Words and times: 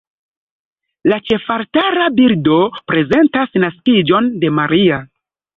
La 1.11 1.19
ĉefaltara 1.31 2.07
bildo 2.21 2.57
prezentas 2.93 3.55
Naskiĝon 3.65 4.35
de 4.45 4.53
Maria. 4.63 5.03